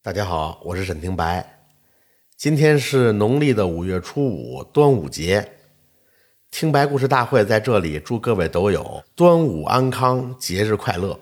[0.00, 1.64] 大家好，我是沈廷白。
[2.36, 5.56] 今天是农历的五月初五，端午节。
[6.52, 11.18] 听白故事大会在这里祝各位抖友端午安康，节日快乐。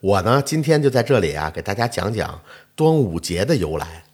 [0.00, 2.42] 我呢，今天就在这里啊，给大家讲讲
[2.76, 4.04] 端午节的由来。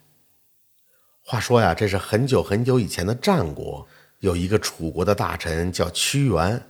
[1.25, 3.85] 话说呀，这是很久很久以前的战国，
[4.21, 6.62] 有一个楚国的大臣叫屈原，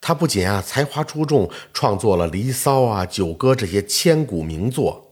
[0.00, 5.05] 他不仅啊才华出众，创作了《离骚》啊、《九歌》这些千古名作。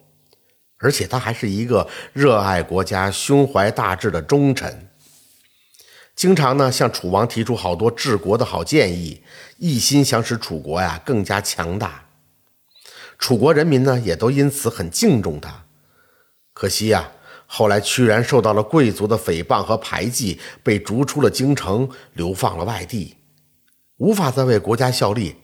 [0.84, 4.90] 而且他还是一个热爱国家、胸怀大志的忠臣，
[6.14, 9.22] 经常呢向楚王提出好多治国的好建议，
[9.56, 12.04] 一心想使楚国呀更加强大。
[13.18, 15.64] 楚国人民呢也都因此很敬重他。
[16.52, 17.10] 可惜呀，
[17.46, 23.16] 后来屈原受到了贵族的诽谤和排挤，被逐出了京城，流放了外地，
[23.96, 25.36] 无法再为国家效力。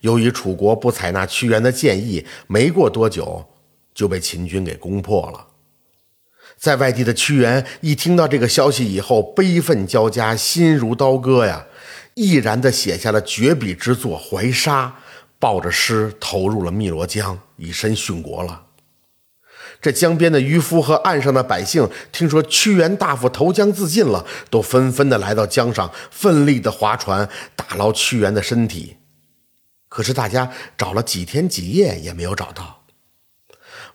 [0.00, 3.48] 由于楚国不采纳屈原的建议，没过多久。
[3.96, 5.46] 就被秦军给攻破了。
[6.58, 11.66] 在外地的屈原一听到这个消息以后，悲愤交加，心如刀割呀，
[12.14, 14.86] 毅然地写下了绝笔之作《怀沙》，
[15.38, 18.64] 抱着诗投入了汨罗江，以身殉国了。
[19.80, 28.96] 这江边的渔夫和岸上的百姓听说屈原大夫投江自尽了，都纷纷地来到江上，奋力地划船打捞屈原的身体。
[29.88, 32.85] 可是大家找了几天几夜也没有找到。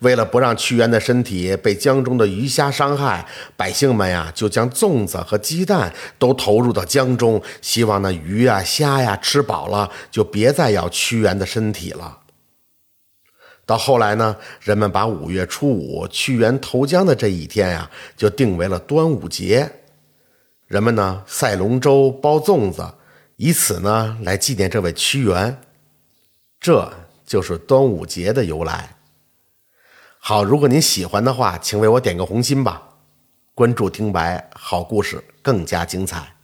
[0.02, 12.17] 为了不让屈原的身体被江中的鱼虾伤害，百姓们呀就将粽子和鸡蛋都投入到江中，希望那鱼呀虾呀吃饱了就别再咬屈原的身体了。
[13.63, 19.72] 到后来呢，人们把五月初五屈原投江的这一天呀，就定为了端午节。
[20.66, 22.95] 人们呢赛龙舟、包粽子，
[23.35, 25.61] 以此呢来纪念这位屈原。
[26.59, 26.91] 这
[27.23, 28.95] 就是端午节的由来。
[30.23, 32.89] 好，如果您喜欢的话，请为我点个红心吧。
[33.55, 36.36] 关注听白，好故事更加精彩。